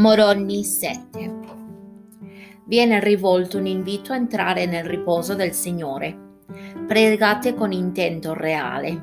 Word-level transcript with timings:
Moronni 0.00 0.64
7 0.64 1.32
Viene 2.64 3.00
rivolto 3.00 3.58
un 3.58 3.66
invito 3.66 4.12
a 4.12 4.16
entrare 4.16 4.64
nel 4.64 4.82
riposo 4.82 5.34
del 5.34 5.52
Signore. 5.52 6.38
Pregate 6.86 7.52
con 7.52 7.70
intento 7.70 8.32
reale. 8.32 8.98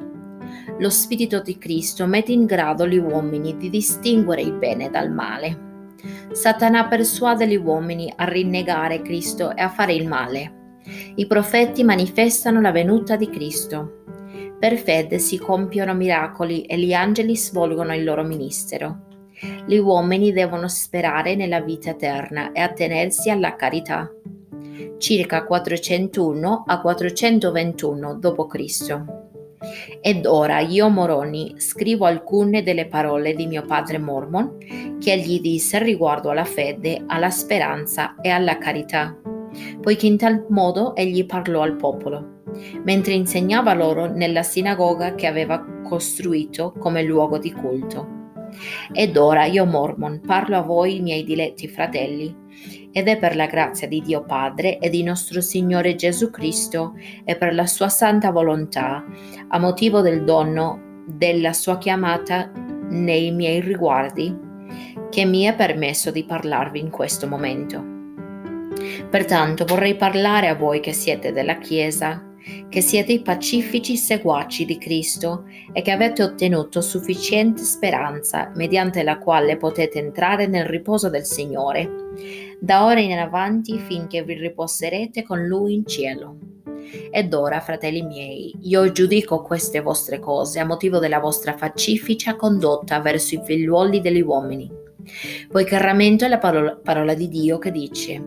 Lo 0.79 0.89
Spirito 0.89 1.39
di 1.39 1.59
Cristo 1.59 2.07
mette 2.07 2.31
in 2.31 2.45
grado 2.45 2.87
gli 2.87 2.97
uomini 2.97 3.55
di 3.57 3.69
distinguere 3.69 4.41
il 4.41 4.53
bene 4.53 4.89
dal 4.89 5.11
male. 5.11 5.93
Satana 6.31 6.87
persuade 6.87 7.47
gli 7.47 7.57
uomini 7.57 8.11
a 8.15 8.25
rinnegare 8.25 9.03
Cristo 9.03 9.55
e 9.55 9.61
a 9.61 9.69
fare 9.69 9.93
il 9.93 10.07
male. 10.07 10.79
I 11.13 11.27
profeti 11.27 11.83
manifestano 11.83 12.59
la 12.59 12.71
venuta 12.71 13.15
di 13.15 13.29
Cristo. 13.29 14.01
Per 14.59 14.75
fede 14.77 15.19
si 15.19 15.37
compiono 15.37 15.93
miracoli 15.93 16.63
e 16.63 16.79
gli 16.79 16.93
angeli 16.93 17.37
svolgono 17.37 17.93
il 17.93 18.03
loro 18.03 18.23
ministero. 18.23 19.06
Gli 19.65 19.77
uomini 19.77 20.31
devono 20.31 20.67
sperare 20.67 21.35
nella 21.35 21.61
vita 21.61 21.91
eterna 21.91 22.51
e 22.51 22.61
attenersi 22.61 23.29
alla 23.29 23.55
carità. 23.55 24.11
Circa 24.97 25.43
401 25.43 26.63
a 26.65 26.81
421 26.81 28.15
d.C. 28.15 29.01
Ed 30.01 30.25
ora 30.25 30.59
io, 30.59 30.89
Moroni, 30.89 31.55
scrivo 31.57 32.05
alcune 32.05 32.63
delle 32.63 32.87
parole 32.87 33.33
di 33.33 33.45
mio 33.47 33.63
padre 33.63 33.97
Mormon 33.99 34.57
che 34.99 35.13
egli 35.13 35.39
disse 35.39 35.77
riguardo 35.79 36.29
alla 36.29 36.45
fede, 36.45 37.03
alla 37.05 37.29
speranza 37.29 38.15
e 38.21 38.29
alla 38.29 38.57
carità, 38.57 39.15
poiché 39.81 40.07
in 40.07 40.17
tal 40.17 40.45
modo 40.49 40.95
egli 40.95 41.25
parlò 41.25 41.61
al 41.61 41.75
popolo, 41.75 42.41
mentre 42.83 43.13
insegnava 43.13 43.73
loro 43.73 44.07
nella 44.07 44.43
sinagoga 44.43 45.13
che 45.15 45.27
aveva 45.27 45.63
costruito 45.83 46.73
come 46.79 47.03
luogo 47.03 47.37
di 47.37 47.51
culto. 47.51 48.16
Ed 48.91 49.17
ora 49.17 49.45
io, 49.45 49.65
Mormon, 49.65 50.21
parlo 50.25 50.57
a 50.57 50.61
voi, 50.61 50.99
miei 51.01 51.23
diletti 51.23 51.67
fratelli, 51.67 52.35
ed 52.91 53.07
è 53.07 53.17
per 53.17 53.35
la 53.35 53.45
grazia 53.45 53.87
di 53.87 54.01
Dio 54.01 54.23
Padre 54.23 54.79
e 54.79 54.89
di 54.89 55.03
nostro 55.03 55.41
Signore 55.41 55.95
Gesù 55.95 56.31
Cristo 56.31 56.95
e 57.23 57.35
per 57.35 57.53
la 57.53 57.65
sua 57.65 57.89
santa 57.89 58.31
volontà, 58.31 59.05
a 59.47 59.59
motivo 59.59 60.01
del 60.01 60.23
dono 60.23 61.03
della 61.05 61.53
sua 61.53 61.77
chiamata 61.77 62.51
nei 62.89 63.31
miei 63.31 63.61
riguardi, 63.61 64.35
che 65.09 65.25
mi 65.25 65.43
è 65.43 65.55
permesso 65.55 66.11
di 66.11 66.23
parlarvi 66.23 66.79
in 66.79 66.89
questo 66.89 67.27
momento. 67.27 67.95
Pertanto 69.09 69.65
vorrei 69.65 69.95
parlare 69.95 70.47
a 70.47 70.55
voi 70.55 70.79
che 70.79 70.93
siete 70.93 71.31
della 71.31 71.57
Chiesa 71.57 72.26
che 72.69 72.81
siete 72.81 73.13
i 73.13 73.21
pacifici 73.21 73.95
seguaci 73.95 74.65
di 74.65 74.77
Cristo 74.77 75.45
e 75.71 75.81
che 75.81 75.91
avete 75.91 76.23
ottenuto 76.23 76.81
sufficiente 76.81 77.63
speranza 77.63 78.51
mediante 78.55 79.03
la 79.03 79.17
quale 79.17 79.57
potete 79.57 79.99
entrare 79.99 80.47
nel 80.47 80.65
riposo 80.65 81.09
del 81.09 81.25
Signore, 81.25 81.89
da 82.59 82.85
ora 82.85 82.99
in 82.99 83.17
avanti 83.17 83.79
finché 83.79 84.23
vi 84.23 84.33
riposerete 84.33 85.23
con 85.23 85.45
Lui 85.45 85.75
in 85.75 85.85
cielo. 85.85 86.37
Ed 87.11 87.33
ora, 87.33 87.59
fratelli 87.59 88.01
miei, 88.01 88.53
io 88.61 88.91
giudico 88.91 89.41
queste 89.41 89.81
vostre 89.81 90.19
cose 90.19 90.59
a 90.59 90.65
motivo 90.65 90.99
della 90.99 91.19
vostra 91.19 91.53
pacifica 91.53 92.35
condotta 92.35 92.99
verso 93.01 93.35
i 93.35 93.41
figliuoli 93.43 93.99
degli 93.99 94.21
uomini, 94.21 94.71
poiché 95.49 95.77
rammento 95.77 96.25
è 96.25 96.27
la 96.29 96.37
parola, 96.37 96.79
parola 96.81 97.13
di 97.13 97.27
Dio 97.27 97.57
che 97.57 97.71
dice, 97.71 98.23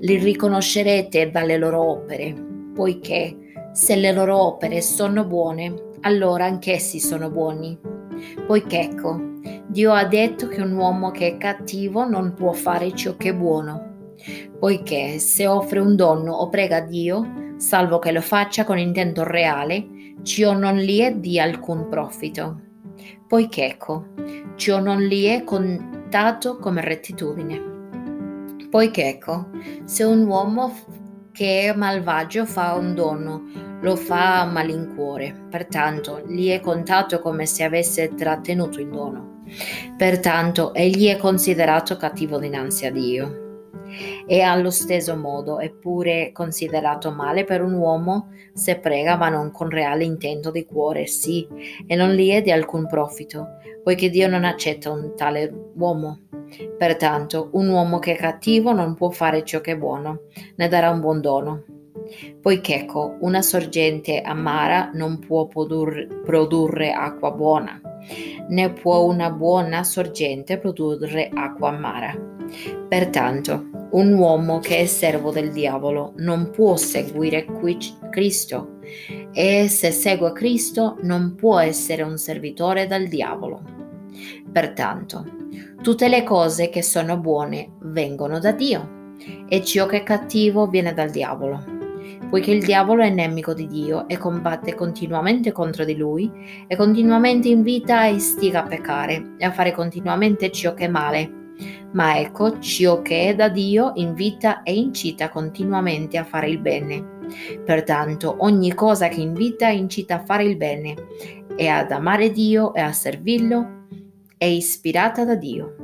li 0.00 0.16
riconoscerete 0.18 1.30
dalle 1.30 1.56
loro 1.56 1.82
opere, 1.82 2.34
poiché 2.74 3.36
se 3.76 3.94
le 3.94 4.10
loro 4.10 4.38
opere 4.38 4.80
sono 4.80 5.26
buone, 5.26 5.90
allora 6.00 6.46
anch'essi 6.46 6.98
sono 6.98 7.28
buoni. 7.28 7.78
Poiché 8.46 8.80
ecco, 8.80 9.20
Dio 9.66 9.92
ha 9.92 10.06
detto 10.06 10.48
che 10.48 10.62
un 10.62 10.72
uomo 10.72 11.10
che 11.10 11.26
è 11.26 11.36
cattivo 11.36 12.08
non 12.08 12.32
può 12.32 12.52
fare 12.52 12.94
ciò 12.94 13.16
che 13.16 13.28
è 13.28 13.34
buono. 13.34 14.14
Poiché 14.58 15.18
se 15.18 15.46
offre 15.46 15.80
un 15.80 15.94
dono 15.94 16.32
o 16.32 16.48
prega 16.48 16.80
Dio, 16.80 17.52
salvo 17.58 17.98
che 17.98 18.12
lo 18.12 18.22
faccia 18.22 18.64
con 18.64 18.78
intento 18.78 19.24
reale, 19.24 19.86
ciò 20.22 20.54
non 20.54 20.76
gli 20.76 21.00
è 21.00 21.14
di 21.14 21.38
alcun 21.38 21.90
profito. 21.90 22.62
Poiché 23.28 23.66
ecco, 23.66 24.06
ciò 24.54 24.80
non 24.80 25.02
gli 25.02 25.26
è 25.26 25.44
contato 25.44 26.56
come 26.56 26.80
rettitudine. 26.80 27.60
Poiché 28.70 29.06
ecco, 29.06 29.50
se 29.84 30.02
un 30.02 30.26
uomo 30.26 30.72
che 31.36 31.68
è 31.68 31.74
malvagio 31.74 32.46
fa 32.46 32.72
un 32.76 32.94
dono, 32.94 33.42
lo 33.82 33.94
fa 33.94 34.40
a 34.40 34.46
malincuore, 34.46 35.48
pertanto 35.50 36.22
gli 36.26 36.48
è 36.48 36.60
contato 36.60 37.20
come 37.20 37.44
se 37.44 37.62
avesse 37.62 38.14
trattenuto 38.14 38.80
il 38.80 38.88
dono. 38.88 39.42
Pertanto 39.98 40.72
egli 40.72 41.08
è 41.08 41.18
considerato 41.18 41.98
cattivo 41.98 42.38
dinanzi 42.38 42.86
a 42.86 42.90
Dio. 42.90 43.44
E 44.26 44.40
allo 44.40 44.70
stesso 44.70 45.14
modo 45.14 45.58
è 45.58 45.70
pure 45.70 46.30
considerato 46.32 47.10
male 47.10 47.44
per 47.44 47.62
un 47.62 47.74
uomo 47.74 48.30
se 48.54 48.78
prega 48.78 49.18
ma 49.18 49.28
non 49.28 49.50
con 49.50 49.68
reale 49.68 50.04
intento 50.04 50.50
di 50.50 50.64
cuore, 50.64 51.06
sì, 51.06 51.46
e 51.86 51.94
non 51.96 52.12
gli 52.14 52.30
è 52.30 52.40
di 52.40 52.50
alcun 52.50 52.86
profito, 52.86 53.58
poiché 53.84 54.08
Dio 54.08 54.26
non 54.26 54.44
accetta 54.44 54.90
un 54.90 55.14
tale 55.14 55.52
uomo. 55.74 56.20
Pertanto 56.78 57.48
un 57.52 57.68
uomo 57.68 57.98
che 57.98 58.14
è 58.14 58.16
cattivo 58.16 58.72
non 58.72 58.94
può 58.94 59.10
fare 59.10 59.44
ciò 59.44 59.60
che 59.60 59.72
è 59.72 59.76
buono, 59.76 60.20
né 60.56 60.68
darà 60.68 60.90
un 60.90 61.00
buon 61.00 61.20
dono 61.20 61.64
poiché 62.40 62.82
ecco, 62.82 63.16
una 63.20 63.42
sorgente 63.42 64.20
amara 64.20 64.90
non 64.94 65.18
può 65.18 65.46
produrre 65.46 66.92
acqua 66.92 67.30
buona, 67.32 67.80
né 68.48 68.72
può 68.72 69.02
una 69.04 69.30
buona 69.30 69.82
sorgente 69.82 70.58
produrre 70.58 71.30
acqua 71.32 71.70
amara. 71.70 72.14
Pertanto, 72.88 73.70
un 73.90 74.12
uomo 74.12 74.60
che 74.60 74.78
è 74.78 74.86
servo 74.86 75.30
del 75.30 75.50
diavolo 75.50 76.12
non 76.16 76.50
può 76.50 76.76
seguire 76.76 77.46
Cristo 78.10 78.78
e 79.32 79.68
se 79.68 79.90
segue 79.90 80.32
Cristo 80.32 80.98
non 81.02 81.34
può 81.34 81.58
essere 81.58 82.02
un 82.02 82.16
servitore 82.16 82.86
del 82.86 83.08
diavolo. 83.08 83.62
Pertanto, 84.52 85.24
tutte 85.86 86.08
le 86.08 86.24
cose 86.24 86.68
che 86.68 86.82
sono 86.82 87.16
buone 87.16 87.74
vengono 87.82 88.40
da 88.40 88.50
Dio 88.50 89.14
e 89.48 89.62
ciò 89.62 89.86
che 89.86 89.98
è 89.98 90.02
cattivo 90.02 90.66
viene 90.66 90.92
dal 90.92 91.10
diavolo 91.10 91.62
poiché 92.28 92.50
il 92.50 92.64
diavolo 92.64 93.04
è 93.04 93.08
nemico 93.08 93.54
di 93.54 93.68
Dio 93.68 94.08
e 94.08 94.16
combatte 94.16 94.74
continuamente 94.74 95.52
contro 95.52 95.84
di 95.84 95.94
lui 95.96 96.28
e 96.66 96.74
continuamente 96.74 97.46
invita 97.46 98.04
e 98.04 98.14
istiga 98.14 98.64
a 98.64 98.66
peccare 98.66 99.34
e 99.38 99.44
a 99.44 99.52
fare 99.52 99.70
continuamente 99.70 100.50
ciò 100.50 100.74
che 100.74 100.86
è 100.86 100.88
male. 100.88 101.30
Ma 101.92 102.18
ecco, 102.18 102.58
ciò 102.58 103.00
che 103.00 103.28
è 103.28 103.34
da 103.36 103.48
Dio 103.48 103.92
invita 103.94 104.64
e 104.64 104.74
incita 104.74 105.28
continuamente 105.28 106.18
a 106.18 106.24
fare 106.24 106.48
il 106.48 106.58
bene. 106.58 107.18
Pertanto 107.64 108.34
ogni 108.40 108.74
cosa 108.74 109.06
che 109.06 109.20
invita 109.20 109.68
incita 109.68 110.16
a 110.16 110.24
fare 110.24 110.42
il 110.42 110.56
bene 110.56 110.96
e 111.54 111.68
ad 111.68 111.92
amare 111.92 112.32
Dio 112.32 112.74
e 112.74 112.80
a 112.80 112.92
servirlo 112.92 113.75
è 114.38 114.44
ispirata 114.44 115.24
da 115.24 115.34
Dio. 115.34 115.74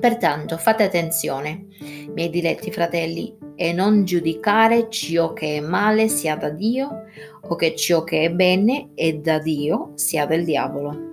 Pertanto 0.00 0.56
fate 0.56 0.84
attenzione, 0.84 1.66
miei 2.14 2.30
diletti 2.30 2.70
fratelli, 2.70 3.36
e 3.54 3.74
non 3.74 4.04
giudicare 4.04 4.88
ciò 4.88 5.34
che 5.34 5.58
è 5.58 5.60
male 5.60 6.08
sia 6.08 6.34
da 6.34 6.48
Dio 6.48 7.04
o 7.42 7.56
che 7.56 7.76
ciò 7.76 8.04
che 8.04 8.24
è 8.24 8.30
bene 8.30 8.92
è 8.94 9.12
da 9.16 9.38
Dio 9.38 9.92
sia 9.96 10.24
del 10.24 10.44
diavolo. 10.44 11.08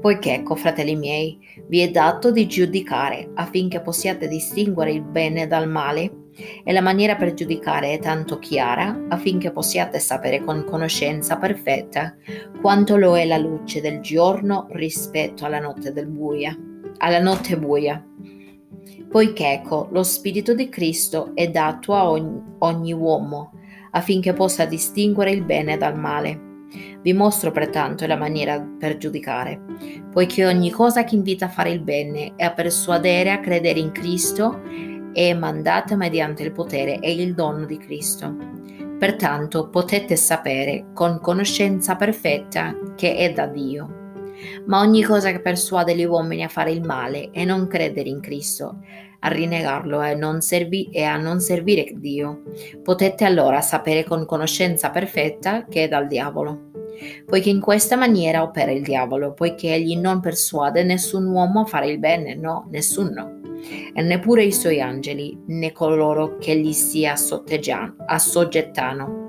Poiché, 0.00 0.34
ecco, 0.34 0.54
fratelli 0.54 0.96
miei, 0.96 1.38
vi 1.68 1.80
è 1.80 1.90
dato 1.90 2.30
di 2.30 2.46
giudicare 2.46 3.30
affinché 3.34 3.80
possiate 3.82 4.28
distinguere 4.28 4.92
il 4.92 5.02
bene 5.02 5.46
dal 5.46 5.68
male 5.68 6.23
e 6.64 6.72
la 6.72 6.80
maniera 6.80 7.16
per 7.16 7.34
giudicare 7.34 7.92
è 7.92 7.98
tanto 7.98 8.38
chiara 8.38 9.06
affinché 9.08 9.52
possiate 9.52 9.98
sapere 9.98 10.42
con 10.42 10.64
conoscenza 10.64 11.36
perfetta 11.36 12.16
quanto 12.60 12.96
lo 12.96 13.16
è 13.16 13.24
la 13.24 13.38
luce 13.38 13.80
del 13.80 14.00
giorno 14.00 14.66
rispetto 14.70 15.44
alla 15.44 15.60
notte 15.60 15.92
del 15.92 16.06
buia, 16.06 16.56
alla 16.98 17.20
notte 17.20 17.58
buia 17.58 18.04
poiché 19.14 19.52
ecco, 19.52 19.86
lo 19.92 20.02
Spirito 20.02 20.54
di 20.54 20.68
Cristo 20.68 21.36
è 21.36 21.48
dato 21.48 21.94
a 21.94 22.10
ogni, 22.10 22.42
ogni 22.58 22.92
uomo, 22.92 23.52
affinché 23.92 24.32
possa 24.32 24.64
distinguere 24.64 25.30
il 25.30 25.44
bene 25.44 25.76
dal 25.76 25.96
male. 25.96 26.66
Vi 27.00 27.12
mostro 27.12 27.52
pertanto 27.52 28.04
la 28.08 28.16
maniera 28.16 28.60
per 28.60 28.96
giudicare, 28.96 29.60
poiché 30.10 30.44
ogni 30.44 30.72
cosa 30.72 31.04
che 31.04 31.14
invita 31.14 31.44
a 31.44 31.48
fare 31.48 31.70
il 31.70 31.78
bene 31.78 32.32
e 32.34 32.44
a 32.44 32.50
persuadere 32.50 33.30
a 33.30 33.38
credere 33.38 33.78
in 33.78 33.92
Cristo 33.92 34.60
è 35.14 35.32
mandata 35.32 35.96
mediante 35.96 36.42
il 36.42 36.52
potere 36.52 36.98
e 36.98 37.12
il 37.12 37.34
dono 37.34 37.64
di 37.64 37.78
Cristo. 37.78 38.36
Pertanto 38.98 39.70
potete 39.70 40.16
sapere 40.16 40.88
con 40.92 41.20
conoscenza 41.20 41.96
perfetta 41.96 42.76
che 42.94 43.16
è 43.16 43.32
da 43.32 43.46
Dio 43.46 44.02
ma 44.66 44.80
ogni 44.80 45.02
cosa 45.02 45.30
che 45.30 45.40
persuade 45.40 45.96
gli 45.96 46.04
uomini 46.04 46.42
a 46.42 46.48
fare 46.48 46.72
il 46.72 46.82
male 46.82 47.30
e 47.30 47.44
non 47.44 47.66
credere 47.66 48.08
in 48.08 48.20
Cristo, 48.20 48.80
a 49.20 49.28
rinnegarlo 49.28 50.02
e, 50.02 50.14
non 50.14 50.40
servi- 50.40 50.90
e 50.90 51.02
a 51.04 51.16
non 51.16 51.40
servire 51.40 51.92
Dio, 51.94 52.42
potete 52.82 53.24
allora 53.24 53.60
sapere 53.60 54.04
con 54.04 54.26
conoscenza 54.26 54.90
perfetta 54.90 55.64
che 55.66 55.84
è 55.84 55.88
dal 55.88 56.06
diavolo. 56.06 56.70
Poiché 57.26 57.50
in 57.50 57.60
questa 57.60 57.96
maniera 57.96 58.42
opera 58.42 58.70
il 58.70 58.82
diavolo, 58.82 59.32
poiché 59.32 59.74
egli 59.74 59.96
non 59.96 60.20
persuade 60.20 60.84
nessun 60.84 61.26
uomo 61.26 61.62
a 61.62 61.66
fare 61.66 61.90
il 61.90 61.98
bene, 61.98 62.34
no, 62.34 62.68
nessuno, 62.70 63.40
e 63.92 64.02
neppure 64.02 64.44
i 64.44 64.52
suoi 64.52 64.80
angeli, 64.80 65.36
né 65.46 65.72
coloro 65.72 66.38
che 66.38 66.56
gli 66.56 66.72
si 66.72 67.04
assoggettano. 67.06 69.22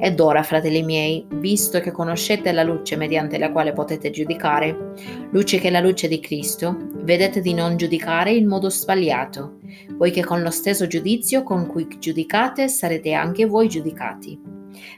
Ed 0.00 0.20
ora, 0.20 0.44
fratelli 0.44 0.84
miei, 0.84 1.26
visto 1.28 1.80
che 1.80 1.90
conoscete 1.90 2.52
la 2.52 2.62
luce 2.62 2.94
mediante 2.94 3.36
la 3.36 3.50
quale 3.50 3.72
potete 3.72 4.10
giudicare, 4.10 4.94
luce 5.32 5.58
che 5.58 5.68
è 5.68 5.70
la 5.72 5.80
luce 5.80 6.06
di 6.06 6.20
Cristo, 6.20 6.76
vedete 6.98 7.40
di 7.40 7.52
non 7.52 7.76
giudicare 7.76 8.30
in 8.30 8.46
modo 8.46 8.70
sbagliato, 8.70 9.56
poiché 9.96 10.24
con 10.24 10.42
lo 10.42 10.50
stesso 10.50 10.86
giudizio 10.86 11.42
con 11.42 11.66
cui 11.66 11.88
giudicate 11.98 12.68
sarete 12.68 13.12
anche 13.12 13.46
voi 13.46 13.68
giudicati. 13.68 14.38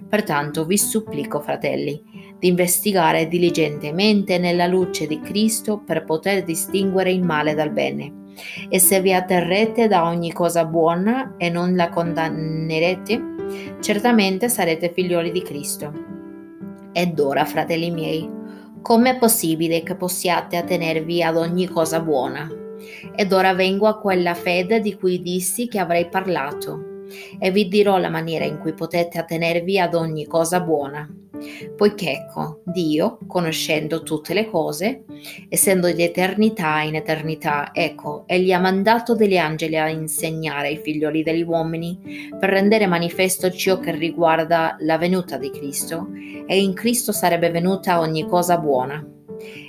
Pertanto 0.07 0.67
vi 0.67 0.77
supplico, 0.77 1.41
fratelli, 1.41 2.03
di 2.39 2.49
investigare 2.49 3.27
diligentemente 3.27 4.37
nella 4.37 4.67
luce 4.67 5.07
di 5.07 5.19
Cristo 5.21 5.79
per 5.79 6.05
poter 6.05 6.45
distinguere 6.45 7.11
il 7.11 7.23
male 7.23 7.55
dal 7.55 7.71
bene. 7.71 8.19
E 8.69 8.79
se 8.79 9.01
vi 9.01 9.13
atterrete 9.13 9.89
da 9.89 10.05
ogni 10.05 10.33
cosa 10.33 10.65
buona 10.65 11.35
e 11.37 11.51
non 11.51 11.75
la 11.75 11.89
condannerete, 11.89 13.23
certamente 13.81 14.49
sarete 14.49 14.93
figlioli 14.93 15.31
di 15.31 15.43
Cristo. 15.43 15.93
Ed 16.93 17.19
ora, 17.19 17.45
fratelli 17.45 17.91
miei, 17.91 18.29
com'è 18.83 19.19
possibile 19.19 19.83
che 19.83 19.95
possiate 19.95 20.57
attenervi 20.57 21.23
ad 21.23 21.37
ogni 21.37 21.69
cosa 21.69 22.01
buona? 22.01 22.49
Ed 23.15 23.33
ora 23.33 23.55
vengo 23.55 23.87
a 23.87 23.99
quella 23.99 24.35
fede 24.35 24.81
di 24.81 24.95
cui 24.95 25.21
dissi 25.21 25.69
che 25.69 25.79
avrei 25.79 26.09
parlato, 26.09 27.05
e 27.39 27.51
vi 27.51 27.69
dirò 27.69 27.99
la 27.99 28.09
maniera 28.09 28.45
in 28.45 28.59
cui 28.59 28.73
potete 28.73 29.19
attenervi 29.19 29.79
ad 29.79 29.95
ogni 29.95 30.27
cosa 30.27 30.61
buona 30.61 31.09
poiché 31.77 32.11
ecco, 32.13 32.63
Dio, 32.65 33.19
conoscendo 33.27 34.03
tutte 34.03 34.35
le 34.35 34.49
cose, 34.49 35.05
essendo 35.49 35.91
di 35.91 36.03
eternità 36.03 36.81
in 36.83 36.95
eternità, 36.95 37.71
ecco, 37.73 38.25
egli 38.27 38.53
ha 38.53 38.59
mandato 38.59 39.15
degli 39.15 39.37
angeli 39.37 39.77
a 39.77 39.89
insegnare 39.89 40.69
ai 40.69 40.77
figlioli 40.77 41.23
degli 41.23 41.43
uomini 41.43 42.31
per 42.39 42.51
rendere 42.51 42.87
manifesto 42.87 43.51
ciò 43.51 43.79
che 43.79 43.93
riguarda 43.93 44.77
la 44.81 44.99
venuta 44.99 45.37
di 45.37 45.51
Cristo, 45.51 46.09
e 46.47 46.61
in 46.61 46.75
Cristo 46.75 47.13
sarebbe 47.13 47.51
venuta 47.51 48.01
ogni 48.01 48.27
cosa 48.27 48.59
buona. 48.59 49.05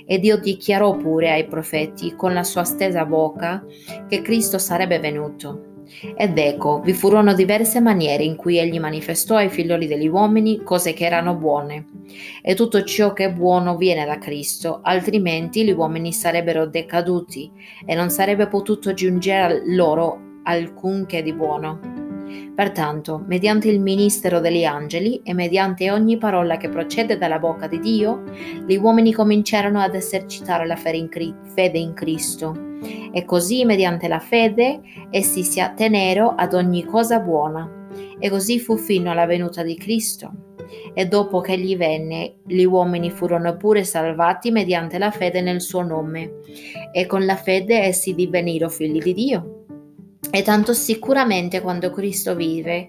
E 0.06 0.18
Dio 0.18 0.38
dichiarò 0.38 0.96
pure 0.96 1.30
ai 1.30 1.46
profeti 1.46 2.14
con 2.14 2.34
la 2.34 2.44
sua 2.44 2.64
stessa 2.64 3.06
bocca 3.06 3.64
che 4.06 4.20
Cristo 4.20 4.58
sarebbe 4.58 4.98
venuto 4.98 5.71
ed 6.16 6.38
ecco, 6.38 6.80
vi 6.80 6.92
furono 6.92 7.34
diverse 7.34 7.80
maniere 7.80 8.24
in 8.24 8.36
cui 8.36 8.58
egli 8.58 8.78
manifestò 8.78 9.36
ai 9.36 9.48
figlioli 9.48 9.86
degli 9.86 10.08
uomini 10.08 10.62
cose 10.62 10.92
che 10.92 11.04
erano 11.04 11.34
buone. 11.34 11.86
E 12.42 12.54
tutto 12.54 12.82
ciò 12.84 13.12
che 13.12 13.26
è 13.26 13.32
buono 13.32 13.76
viene 13.76 14.04
da 14.04 14.18
Cristo, 14.18 14.80
altrimenti 14.82 15.64
gli 15.64 15.72
uomini 15.72 16.12
sarebbero 16.12 16.66
decaduti 16.66 17.50
e 17.84 17.94
non 17.94 18.10
sarebbe 18.10 18.46
potuto 18.48 18.94
giungere 18.94 19.62
loro 19.66 20.40
alcunché 20.44 21.22
di 21.22 21.32
buono. 21.32 22.01
Pertanto, 22.54 23.22
mediante 23.26 23.68
il 23.68 23.80
ministero 23.80 24.40
degli 24.40 24.64
angeli 24.64 25.20
e 25.22 25.32
mediante 25.32 25.90
ogni 25.90 26.18
parola 26.18 26.56
che 26.56 26.68
procede 26.68 27.16
dalla 27.16 27.38
bocca 27.38 27.66
di 27.66 27.80
Dio, 27.80 28.22
gli 28.66 28.76
uomini 28.76 29.12
cominciarono 29.12 29.80
ad 29.80 29.94
esercitare 29.94 30.66
la 30.66 30.76
fede 30.76 31.78
in 31.78 31.94
Cristo 31.94 32.70
e 33.12 33.24
così 33.24 33.64
mediante 33.64 34.08
la 34.08 34.18
fede 34.18 34.80
essi 35.10 35.44
si 35.44 35.60
attennero 35.60 36.34
ad 36.36 36.54
ogni 36.54 36.84
cosa 36.84 37.20
buona. 37.20 37.80
E 38.18 38.30
così 38.30 38.58
fu 38.58 38.76
fino 38.76 39.10
alla 39.10 39.26
venuta 39.26 39.62
di 39.62 39.76
Cristo. 39.76 40.32
E 40.94 41.06
dopo 41.06 41.40
che 41.40 41.52
egli 41.52 41.76
venne, 41.76 42.36
gli 42.46 42.62
uomini 42.62 43.10
furono 43.10 43.56
pure 43.56 43.84
salvati 43.84 44.50
mediante 44.50 44.96
la 44.98 45.10
fede 45.10 45.42
nel 45.42 45.60
suo 45.60 45.82
nome. 45.82 46.38
E 46.92 47.06
con 47.06 47.24
la 47.24 47.36
fede 47.36 47.80
essi 47.80 48.14
divennero 48.14 48.68
figli 48.68 49.00
di 49.00 49.12
Dio. 49.12 49.61
E 50.34 50.40
tanto 50.40 50.72
sicuramente 50.72 51.60
quando 51.60 51.90
Cristo 51.90 52.34
vive, 52.34 52.88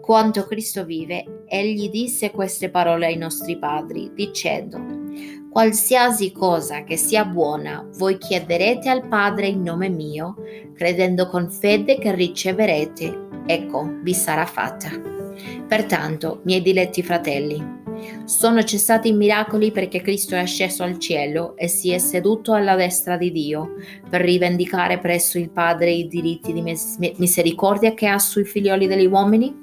quanto 0.00 0.46
Cristo 0.46 0.86
vive, 0.86 1.44
egli 1.46 1.90
disse 1.90 2.30
queste 2.30 2.70
parole 2.70 3.04
ai 3.04 3.18
nostri 3.18 3.58
padri, 3.58 4.10
dicendo, 4.14 4.78
Qualsiasi 5.50 6.32
cosa 6.32 6.84
che 6.84 6.96
sia 6.96 7.26
buona 7.26 7.86
voi 7.96 8.16
chiederete 8.16 8.88
al 8.88 9.08
Padre 9.08 9.48
in 9.48 9.62
nome 9.62 9.90
mio, 9.90 10.36
credendo 10.74 11.28
con 11.28 11.50
fede 11.50 11.98
che 11.98 12.14
riceverete, 12.14 13.28
ecco, 13.46 13.98
vi 14.00 14.14
sarà 14.14 14.46
fatta. 14.46 14.88
Pertanto, 15.68 16.40
miei 16.44 16.62
diletti 16.62 17.02
fratelli, 17.02 17.79
sono 18.24 18.62
cessati 18.62 19.08
i 19.08 19.12
miracoli 19.12 19.70
perché 19.70 20.00
Cristo 20.00 20.34
è 20.34 20.46
sceso 20.46 20.82
al 20.82 20.98
cielo 20.98 21.56
e 21.56 21.68
si 21.68 21.90
è 21.90 21.98
seduto 21.98 22.52
alla 22.52 22.76
destra 22.76 23.16
di 23.16 23.30
Dio 23.32 23.74
per 24.08 24.20
rivendicare 24.20 24.98
presso 24.98 25.38
il 25.38 25.50
Padre 25.50 25.90
i 25.90 26.06
diritti 26.06 26.52
di 26.52 26.62
misericordia 26.62 27.94
che 27.94 28.06
ha 28.06 28.18
sui 28.18 28.44
figlioli 28.44 28.86
degli 28.86 29.06
uomini? 29.06 29.54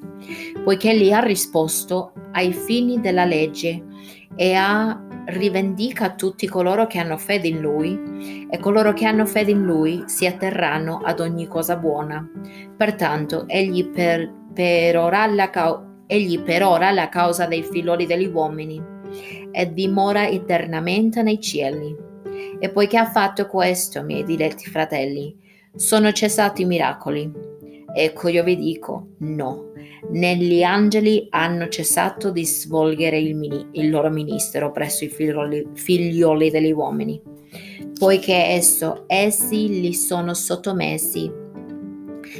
Poiché 0.63 0.91
Egli 0.91 1.11
ha 1.11 1.19
risposto 1.19 2.13
ai 2.31 2.51
fini 2.53 2.99
della 2.99 3.25
legge 3.25 3.83
e 4.35 4.53
ha 4.53 5.01
rivendica 5.27 6.13
tutti 6.13 6.47
coloro 6.47 6.87
che 6.87 6.99
hanno 6.99 7.17
fede 7.17 7.47
in 7.47 7.59
Lui 7.59 8.47
e 8.49 8.57
coloro 8.59 8.93
che 8.93 9.05
hanno 9.05 9.25
fede 9.25 9.51
in 9.51 9.63
Lui 9.63 10.03
si 10.05 10.25
atterranno 10.25 11.01
ad 11.03 11.19
ogni 11.19 11.47
cosa 11.47 11.75
buona. 11.75 12.27
Pertanto 12.75 13.47
egli 13.47 13.89
per, 13.89 14.31
per 14.53 14.97
ora 14.97 15.25
la, 15.25 15.49
egli 16.07 16.39
per 16.39 16.63
ora 16.63 16.91
la 16.91 17.09
causa 17.09 17.45
dei 17.45 17.63
filori 17.63 18.05
degli 18.05 18.25
uomini 18.25 18.81
e 19.51 19.73
dimora 19.73 20.27
eternamente 20.27 21.21
nei 21.21 21.39
cieli. 21.39 21.95
E 22.59 22.69
poiché 22.69 22.97
ha 22.97 23.09
fatto 23.09 23.45
questo, 23.47 24.03
miei 24.03 24.23
diletti 24.23 24.69
fratelli, 24.69 25.35
sono 25.75 26.11
cessati 26.11 26.63
i 26.63 26.65
miracoli. 26.65 27.31
Ecco 27.93 28.27
io 28.29 28.43
vi 28.43 28.55
dico, 28.55 29.09
no 29.19 29.67
né 30.09 30.35
gli 30.35 30.63
angeli 30.63 31.27
hanno 31.29 31.67
cessato 31.67 32.31
di 32.31 32.45
svolgere 32.45 33.19
il, 33.19 33.35
mini, 33.35 33.67
il 33.73 33.89
loro 33.89 34.09
ministero 34.09 34.71
presso 34.71 35.03
i 35.03 35.09
figlioli, 35.09 35.67
figlioli 35.73 36.49
degli 36.49 36.71
uomini, 36.71 37.21
poiché 37.97 38.45
esso, 38.45 39.03
essi 39.07 39.81
li 39.81 39.93
sono 39.93 40.33
sottomessi 40.33 41.45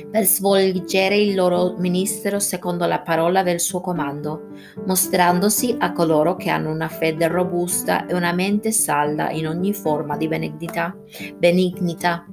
per 0.10 0.26
svolgere 0.26 1.18
il 1.18 1.36
loro 1.36 1.76
ministero 1.78 2.40
secondo 2.40 2.86
la 2.86 3.00
parola 3.00 3.44
del 3.44 3.60
suo 3.60 3.82
comando, 3.82 4.50
mostrandosi 4.86 5.76
a 5.80 5.92
coloro 5.92 6.36
che 6.36 6.50
hanno 6.50 6.71
una 6.71 6.88
fede 6.88 7.28
robusta 7.28 8.06
e 8.06 8.14
una 8.14 8.33
mente 8.33 8.71
salda 8.71 9.31
in 9.31 9.48
ogni 9.48 9.74
forma 9.74 10.18
di 10.18 10.28
benignità. 10.28 10.95
benignità 11.38 12.26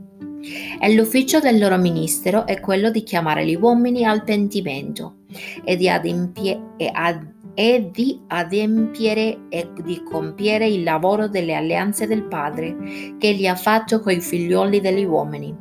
e 0.79 0.93
l'ufficio 0.93 1.41
del 1.41 1.59
loro 1.59 1.79
ministero 1.79 2.47
è 2.47 2.61
quello 2.61 2.91
di 2.91 3.03
chiamare 3.03 3.47
gli 3.47 3.57
uomini 3.57 4.05
al 4.05 4.25
pentimento 4.25 5.17
e 5.65 5.77
di, 5.77 5.88
adempie- 5.88 6.75
e 6.77 6.91
ad- 6.93 7.34
e 7.55 7.89
di 7.93 8.21
adempiere 8.29 9.47
e 9.49 9.71
di 9.83 10.03
compiere 10.03 10.67
il 10.67 10.83
lavoro 10.83 11.29
delle 11.29 11.55
alleanze 11.55 12.07
del 12.07 12.25
Padre 12.25 12.77
che 13.19 13.29
egli 13.29 13.47
ha 13.47 13.55
fatto 13.55 14.01
coi 14.01 14.21
figlioli 14.21 14.81
degli 14.81 15.05
uomini, 15.05 15.57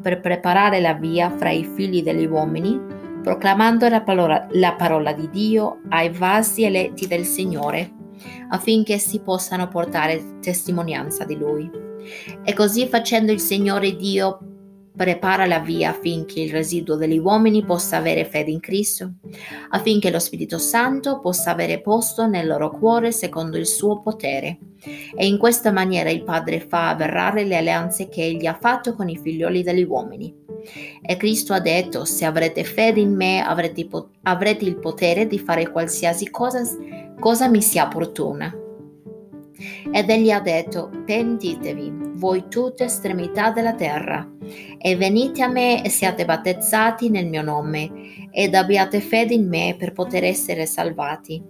per 0.00 0.20
preparare 0.20 0.80
la 0.80 0.94
via 0.94 1.30
fra 1.30 1.50
i 1.50 1.64
figli 1.64 2.02
degli 2.02 2.26
uomini, 2.26 2.78
proclamando 3.22 3.88
la 3.88 4.02
parola, 4.02 4.46
la 4.52 4.74
parola 4.74 5.12
di 5.12 5.28
Dio 5.30 5.80
ai 5.88 6.10
vasi 6.10 6.64
eletti 6.64 7.06
del 7.06 7.24
Signore, 7.24 7.92
affinché 8.50 8.98
si 8.98 9.20
possano 9.20 9.68
portare 9.68 10.38
testimonianza 10.40 11.24
di 11.24 11.36
Lui. 11.36 11.70
E 12.44 12.54
così 12.54 12.86
facendo 12.86 13.32
il 13.32 13.40
Signore 13.40 13.96
Dio 13.96 14.47
prepara 14.98 15.46
la 15.46 15.60
via 15.60 15.90
affinché 15.90 16.40
il 16.40 16.50
residuo 16.50 16.96
degli 16.96 17.18
uomini 17.18 17.64
possa 17.64 17.98
avere 17.98 18.24
fede 18.24 18.50
in 18.50 18.58
Cristo, 18.58 19.12
affinché 19.70 20.10
lo 20.10 20.18
Spirito 20.18 20.58
Santo 20.58 21.20
possa 21.20 21.52
avere 21.52 21.80
posto 21.80 22.26
nel 22.26 22.48
loro 22.48 22.70
cuore 22.70 23.12
secondo 23.12 23.56
il 23.56 23.66
suo 23.66 24.00
potere. 24.00 24.58
E 25.16 25.24
in 25.24 25.38
questa 25.38 25.70
maniera 25.70 26.10
il 26.10 26.24
Padre 26.24 26.58
fa 26.58 26.88
avverrare 26.88 27.44
le 27.44 27.56
alleanze 27.56 28.08
che 28.08 28.24
egli 28.24 28.46
ha 28.46 28.58
fatto 28.60 28.94
con 28.94 29.08
i 29.08 29.16
figlioli 29.16 29.62
degli 29.62 29.84
uomini. 29.84 30.34
E 31.00 31.16
Cristo 31.16 31.52
ha 31.52 31.60
detto, 31.60 32.04
se 32.04 32.24
avrete 32.24 32.64
fede 32.64 32.98
in 32.98 33.14
me 33.14 33.40
avrete, 33.40 33.86
avrete 34.22 34.64
il 34.64 34.78
potere 34.78 35.28
di 35.28 35.38
fare 35.38 35.70
qualsiasi 35.70 36.28
cosa, 36.28 36.60
cosa 37.20 37.46
mi 37.46 37.62
sia 37.62 37.84
opportuna. 37.84 38.52
Ed 39.90 40.08
egli 40.08 40.30
ha 40.30 40.40
detto, 40.40 40.90
pentitevi, 41.04 41.92
voi 42.14 42.44
tutte 42.48 42.84
estremità 42.84 43.50
della 43.50 43.74
terra, 43.74 44.28
e 44.78 44.96
venite 44.96 45.42
a 45.42 45.48
me 45.48 45.84
e 45.84 45.88
siate 45.88 46.24
battezzati 46.24 47.10
nel 47.10 47.26
mio 47.26 47.42
nome, 47.42 47.90
ed 48.30 48.54
abbiate 48.54 49.00
fede 49.00 49.34
in 49.34 49.48
me 49.48 49.74
per 49.76 49.92
poter 49.92 50.22
essere 50.22 50.64
salvati. 50.64 51.42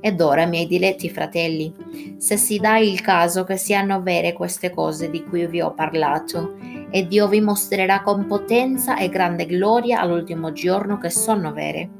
Ed 0.00 0.20
ora, 0.20 0.46
miei 0.46 0.68
diletti 0.68 1.10
fratelli, 1.10 1.74
se 2.18 2.36
si 2.36 2.58
dà 2.58 2.78
il 2.78 3.00
caso 3.00 3.42
che 3.42 3.56
siano 3.56 4.02
vere 4.02 4.32
queste 4.32 4.70
cose 4.70 5.10
di 5.10 5.24
cui 5.24 5.46
vi 5.48 5.60
ho 5.60 5.74
parlato, 5.74 6.56
e 6.90 7.08
Dio 7.08 7.26
vi 7.26 7.40
mostrerà 7.40 8.02
con 8.02 8.26
potenza 8.26 8.96
e 8.96 9.08
grande 9.08 9.46
gloria 9.46 10.00
all'ultimo 10.00 10.52
giorno 10.52 10.98
che 10.98 11.10
sono 11.10 11.52
vere. 11.52 11.90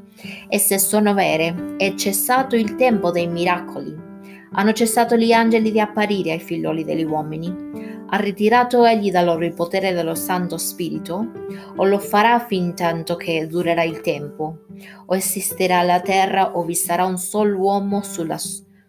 E 0.48 0.58
se 0.58 0.78
sono 0.78 1.14
vere, 1.14 1.74
è 1.76 1.94
cessato 1.94 2.54
il 2.54 2.76
tempo 2.76 3.10
dei 3.10 3.26
miracoli 3.26 4.06
hanno 4.52 4.72
cessato 4.72 5.16
gli 5.16 5.32
angeli 5.32 5.70
di 5.70 5.80
apparire 5.80 6.32
ai 6.32 6.40
figlioli 6.40 6.84
degli 6.84 7.04
uomini. 7.04 7.96
Ha 8.10 8.16
ritirato 8.16 8.84
egli 8.84 9.10
da 9.10 9.22
loro 9.22 9.44
il 9.44 9.52
potere 9.52 9.92
dello 9.92 10.14
Santo 10.14 10.56
Spirito? 10.56 11.30
O 11.76 11.84
lo 11.84 11.98
farà 11.98 12.38
fin 12.40 12.74
tanto 12.74 13.16
che 13.16 13.46
durerà 13.46 13.82
il 13.82 14.00
tempo? 14.00 14.60
O 15.06 15.14
esisterà 15.14 15.82
la 15.82 16.00
terra 16.00 16.56
o 16.56 16.62
vi 16.64 16.74
sarà 16.74 17.04
un 17.04 17.18
solo 17.18 17.58
uomo 17.58 18.02
sulla, 18.02 18.38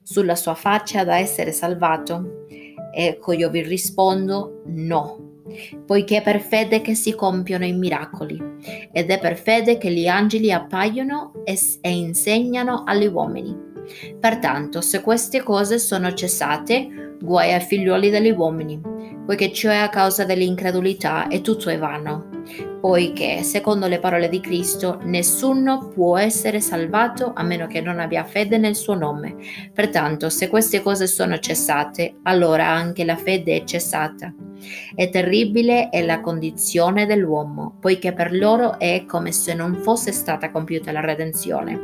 sulla 0.02 0.36
sua 0.36 0.54
faccia 0.56 1.04
da 1.04 1.18
essere 1.18 1.52
salvato? 1.52 2.46
Ecco 2.94 3.34
io 3.34 3.50
vi 3.50 3.62
rispondo 3.62 4.62
no 4.68 5.28
poiché 5.86 6.18
è 6.18 6.22
per 6.22 6.40
fede 6.40 6.82
che 6.82 6.96
si 6.96 7.16
compiono 7.16 7.66
i 7.66 7.74
miracoli, 7.74 8.40
ed 8.92 9.10
è 9.10 9.20
per 9.20 9.38
fede 9.38 9.78
che 9.78 9.92
gli 9.92 10.08
angeli 10.08 10.52
appaiono 10.52 11.34
e, 11.44 11.58
e, 11.82 11.92
insegnano 11.92 12.84
agli 12.86 13.08
uomini. 13.08 13.69
Pertanto, 14.20 14.82
se 14.82 15.02
queste 15.02 15.42
cose 15.42 15.80
sono 15.80 16.14
cessate, 16.14 17.16
guai 17.20 17.54
ai 17.54 17.62
figliuoli 17.62 18.10
degli 18.10 18.32
uomini, 18.32 18.80
poiché 19.26 19.52
ciò 19.52 19.70
è 19.70 19.78
a 19.78 19.90
causa 19.90 20.26
dell'incredulità 20.26 21.28
e 21.28 21.42
tutto 21.42 21.70
è 21.70 21.78
vano. 21.78 22.30
Poiché, 22.82 23.44
secondo 23.44 23.88
le 23.88 24.00
parole 24.00 24.30
di 24.30 24.40
Cristo, 24.40 25.00
nessuno 25.04 25.90
può 25.90 26.18
essere 26.18 26.60
salvato 26.60 27.34
a 27.36 27.44
meno 27.44 27.68
che 27.68 27.82
non 27.82 28.00
abbia 28.00 28.24
fede 28.24 28.58
nel 28.58 28.76
suo 28.76 28.96
nome. 28.96 29.36
Pertanto, 29.74 30.30
se 30.30 30.48
queste 30.48 30.82
cose 30.82 31.06
sono 31.06 31.38
cessate, 31.38 32.16
allora 32.24 32.68
anche 32.68 33.06
la 33.06 33.18
fede 33.18 33.58
è 33.58 33.64
cessata. 33.66 34.34
E 34.96 35.10
terribile 35.10 35.90
è 35.90 36.04
la 36.04 36.22
condizione 36.22 37.06
dell'uomo, 37.06 37.78
poiché 37.80 38.14
per 38.14 38.34
loro 38.34 38.80
è 38.80 39.06
come 39.06 39.32
se 39.32 39.54
non 39.54 39.76
fosse 39.76 40.12
stata 40.12 40.50
compiuta 40.50 40.92
la 40.92 41.02
redenzione. 41.02 41.80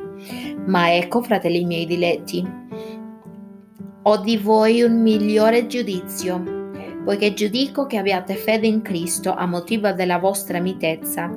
Ma 0.65 0.95
ecco, 0.95 1.21
fratelli 1.21 1.63
miei 1.63 1.85
diletti, 1.85 2.43
ho 4.01 4.17
di 4.17 4.37
voi 4.37 4.81
un 4.81 5.01
migliore 5.01 5.67
giudizio 5.67 6.63
poiché 7.05 7.35
giudico 7.35 7.85
che 7.85 7.97
abbiate 7.97 8.33
fede 8.33 8.65
in 8.65 8.81
Cristo 8.81 9.31
a 9.31 9.45
motivo 9.45 9.91
della 9.91 10.17
vostra 10.17 10.59
mitezza, 10.59 11.31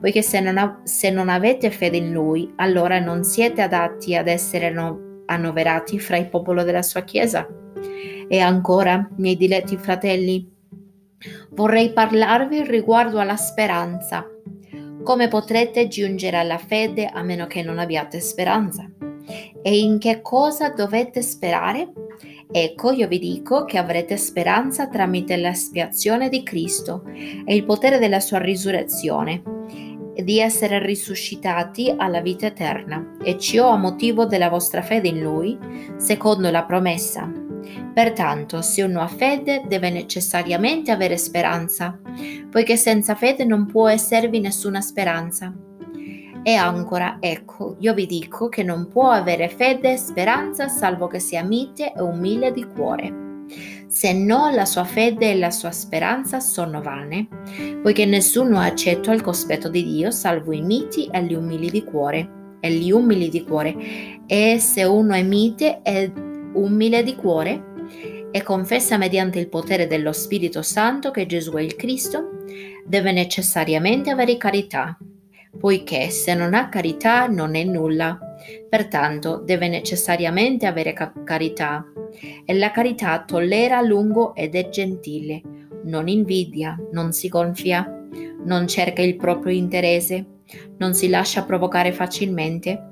poiché 0.00 0.20
se 0.20 0.40
non, 0.40 0.58
av- 0.58 0.82
se 0.82 1.10
non 1.10 1.28
avete 1.28 1.70
fede 1.70 1.96
in 1.96 2.12
Lui, 2.12 2.52
allora 2.56 2.98
non 2.98 3.22
siete 3.22 3.62
adatti 3.62 4.16
ad 4.16 4.26
essere 4.26 4.70
no- 4.70 5.22
annoverati 5.26 6.00
fra 6.00 6.16
il 6.16 6.28
popolo 6.28 6.64
della 6.64 6.82
sua 6.82 7.02
Chiesa. 7.02 7.46
E 8.28 8.40
ancora, 8.40 9.08
miei 9.16 9.36
diletti 9.36 9.76
fratelli, 9.76 10.50
vorrei 11.50 11.92
parlarvi 11.92 12.64
riguardo 12.64 13.20
alla 13.20 13.36
speranza. 13.36 14.26
Come 15.04 15.28
potrete 15.28 15.86
giungere 15.86 16.36
alla 16.36 16.58
fede 16.58 17.06
a 17.06 17.22
meno 17.22 17.46
che 17.46 17.62
non 17.62 17.78
abbiate 17.78 18.20
speranza? 18.20 18.90
E 19.62 19.78
in 19.78 19.98
che 19.98 20.20
cosa 20.20 20.70
dovete 20.70 21.22
sperare? 21.22 21.92
Ecco, 22.54 22.92
io 22.92 23.08
vi 23.08 23.18
dico 23.18 23.64
che 23.64 23.78
avrete 23.78 24.18
speranza 24.18 24.86
tramite 24.86 25.36
l'espiazione 25.36 26.28
di 26.28 26.42
Cristo 26.42 27.02
e 27.06 27.54
il 27.54 27.64
potere 27.64 27.98
della 27.98 28.20
sua 28.20 28.38
risurrezione, 28.38 29.42
di 30.14 30.38
essere 30.38 30.78
risuscitati 30.84 31.94
alla 31.96 32.20
vita 32.20 32.44
eterna, 32.44 33.16
e 33.24 33.38
ciò 33.38 33.70
a 33.70 33.78
motivo 33.78 34.26
della 34.26 34.50
vostra 34.50 34.82
fede 34.82 35.08
in 35.08 35.22
Lui, 35.22 35.58
secondo 35.96 36.50
la 36.50 36.64
promessa. 36.64 37.32
Pertanto, 37.94 38.60
se 38.60 38.82
uno 38.82 39.00
ha 39.00 39.06
fede, 39.06 39.62
deve 39.66 39.88
necessariamente 39.88 40.90
avere 40.90 41.16
speranza, 41.16 41.98
poiché 42.50 42.76
senza 42.76 43.14
fede 43.14 43.46
non 43.46 43.64
può 43.64 43.88
esservi 43.88 44.40
nessuna 44.40 44.82
speranza. 44.82 45.54
E 46.44 46.54
ancora, 46.54 47.18
ecco, 47.20 47.76
io 47.78 47.94
vi 47.94 48.06
dico 48.06 48.48
che 48.48 48.64
non 48.64 48.88
può 48.88 49.10
avere 49.10 49.48
fede 49.48 49.92
e 49.92 49.96
speranza 49.96 50.66
salvo 50.66 51.06
che 51.06 51.20
sia 51.20 51.44
mite 51.44 51.92
e 51.92 52.02
umile 52.02 52.50
di 52.50 52.66
cuore. 52.66 53.20
Se 53.86 54.12
no, 54.12 54.50
la 54.50 54.64
sua 54.64 54.82
fede 54.84 55.30
e 55.30 55.38
la 55.38 55.52
sua 55.52 55.70
speranza 55.70 56.40
sono 56.40 56.82
vane, 56.82 57.28
poiché 57.80 58.06
nessuno 58.06 58.60
è 58.60 58.66
accetto 58.66 59.12
al 59.12 59.20
cospetto 59.20 59.68
di 59.68 59.84
Dio 59.84 60.10
salvo 60.10 60.52
i 60.52 60.62
miti 60.62 61.08
e 61.12 61.22
gli 61.22 61.34
umili 61.34 61.70
di 61.70 61.84
cuore. 61.84 62.40
E 62.58 62.70
gli 62.72 62.90
umili 62.90 63.28
di 63.28 63.44
cuore. 63.44 63.76
E 64.26 64.58
se 64.58 64.82
uno 64.82 65.14
è 65.14 65.22
mite 65.22 65.80
e 65.82 66.12
umile 66.54 67.04
di 67.04 67.14
cuore 67.14 67.70
e 68.32 68.42
confessa 68.42 68.96
mediante 68.96 69.38
il 69.38 69.48
potere 69.48 69.86
dello 69.86 70.12
Spirito 70.12 70.62
Santo 70.62 71.10
che 71.12 71.26
Gesù 71.26 71.52
è 71.52 71.60
il 71.60 71.76
Cristo, 71.76 72.30
deve 72.84 73.12
necessariamente 73.12 74.10
avere 74.10 74.36
carità 74.36 74.96
poiché 75.58 76.10
se 76.10 76.34
non 76.34 76.54
ha 76.54 76.68
carità 76.68 77.26
non 77.26 77.54
è 77.54 77.64
nulla. 77.64 78.18
Pertanto 78.68 79.36
deve 79.36 79.68
necessariamente 79.68 80.66
avere 80.66 80.92
ca- 80.92 81.12
carità. 81.24 81.84
E 82.44 82.54
la 82.54 82.70
carità 82.70 83.22
tollera 83.26 83.78
a 83.78 83.82
lungo 83.82 84.34
ed 84.34 84.54
è 84.54 84.68
gentile, 84.68 85.40
non 85.84 86.08
invidia, 86.08 86.78
non 86.92 87.12
si 87.12 87.28
gonfia, 87.28 88.06
non 88.44 88.66
cerca 88.66 89.02
il 89.02 89.16
proprio 89.16 89.54
interesse, 89.54 90.26
non 90.78 90.94
si 90.94 91.08
lascia 91.08 91.44
provocare 91.44 91.92
facilmente, 91.92 92.90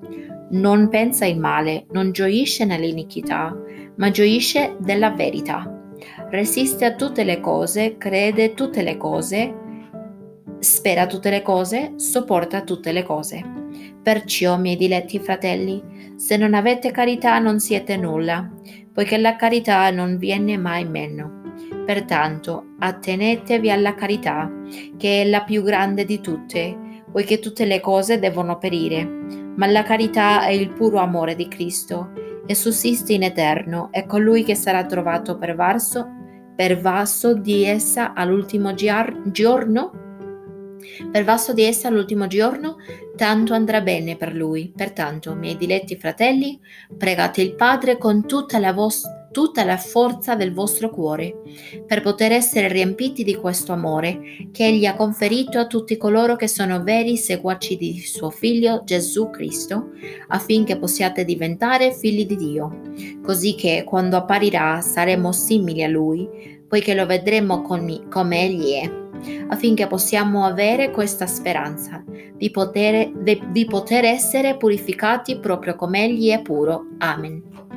non 0.51 0.89
pensa 0.89 1.27
il 1.27 1.39
male, 1.39 1.87
non 1.91 2.13
gioisce 2.13 2.65
nell'iniquità, 2.65 3.57
ma 3.97 4.11
gioisce 4.11 4.77
della 4.79 5.11
verità. 5.11 5.75
Resiste 6.31 6.85
a 6.85 6.95
tutte 6.95 7.25
le 7.25 7.41
cose, 7.41 7.97
crede 7.99 8.55
tutte 8.55 8.83
le 8.83 8.97
cose, 8.97 9.55
spera 10.61 11.07
tutte 11.07 11.31
le 11.31 11.43
cose, 11.43 11.95
sopporta 11.97 12.63
tutte 12.63 12.93
le 12.93 13.03
cose. 13.03 13.43
Perciò, 14.03 14.57
miei 14.57 14.77
diletti 14.77 15.19
fratelli, 15.19 16.15
se 16.17 16.37
non 16.37 16.55
avete 16.55 16.91
carità 16.91 17.39
non 17.39 17.59
siete 17.59 17.97
nulla, 17.97 18.49
poiché 18.93 19.19
la 19.19 19.37
carità 19.37 19.91
non 19.91 20.17
viene 20.17 20.57
mai 20.57 20.87
meno. 20.87 21.43
Pertanto, 21.85 22.75
attenetevi 22.79 23.71
alla 23.71 23.95
carità, 23.95 24.51
che 24.97 25.23
è 25.23 25.25
la 25.27 25.43
più 25.43 25.63
grande 25.63 26.05
di 26.05 26.21
tutte, 26.21 26.77
poiché 27.11 27.39
tutte 27.39 27.65
le 27.65 27.81
cose 27.81 28.19
devono 28.19 28.59
perire, 28.59 29.05
ma 29.57 29.67
la 29.67 29.83
carità 29.83 30.45
è 30.45 30.51
il 30.51 30.71
puro 30.71 30.99
amore 30.99 31.35
di 31.35 31.49
Cristo 31.49 32.13
e 32.47 32.55
sussiste 32.55 33.13
in 33.13 33.23
eterno, 33.23 33.89
è 33.91 34.07
colui 34.07 34.45
che 34.45 34.55
sarà 34.55 34.85
trovato 34.85 35.37
pervaso, 35.37 36.09
pervaso 36.55 37.35
di 37.35 37.65
essa 37.65 38.13
all'ultimo 38.13 38.75
giorno 38.75 40.09
per 41.11 41.25
vasto 41.25 41.53
di 41.53 41.63
essa 41.63 41.89
l'ultimo 41.91 42.27
giorno, 42.27 42.77
tanto 43.17 43.55
andrà 43.55 43.81
bene 43.81 44.17
per 44.17 44.35
lui. 44.35 44.73
Pertanto, 44.75 45.35
miei 45.35 45.57
diletti 45.57 45.97
fratelli, 45.97 46.59
pregate 46.97 47.43
il 47.43 47.55
Padre 47.55 47.99
con 47.99 48.27
tutta 48.27 48.59
la, 48.59 48.73
vos- 48.73 49.07
tutta 49.31 49.65
la 49.65 49.77
forza 49.77 50.35
del 50.35 50.53
vostro 50.53 50.91
cuore, 50.91 51.37
per 51.87 52.01
poter 52.01 52.33
essere 52.33 52.69
riempiti 52.69 53.23
di 53.23 53.35
questo 53.35 53.73
amore 53.73 54.21
che 54.53 54.67
Egli 54.67 54.87
ha 54.87 54.97
conferito 54.97 55.59
a 55.59 55.67
tutti 55.67 55.97
coloro 55.97 56.37
che 56.37 56.49
sono 56.49 56.83
veri 56.83 57.17
seguaci 57.17 57.77
di 57.77 58.01
suo 58.01 58.31
Figlio 58.31 58.83
Gesù 58.85 59.31
Cristo, 59.31 59.91
affinché 60.29 60.79
possiate 60.79 61.25
diventare 61.25 61.93
figli 61.93 62.27
di 62.27 62.37
Dio, 62.37 62.81
così 63.23 63.55
che 63.55 63.85
quando 63.87 64.17
apparirà 64.17 64.81
saremo 64.81 65.33
simili 65.33 65.85
a 65.85 65.89
Lui, 65.89 66.59
poiché 66.71 66.95
lo 66.95 67.05
vedremo 67.05 67.63
come 67.63 68.45
Egli 68.45 68.75
è 68.75 68.99
affinché 69.49 69.89
possiamo 69.89 70.47
avere 70.47 70.93
questa 70.93 71.27
speranza 71.27 72.03
di 72.07 72.51
poter, 72.51 73.11
di 73.51 73.65
poter 73.67 74.05
essere 74.05 74.57
purificati 74.57 75.41
proprio 75.41 75.75
come 75.75 76.05
Egli 76.05 76.31
è 76.31 76.41
puro. 76.41 76.87
Amen. 76.99 77.70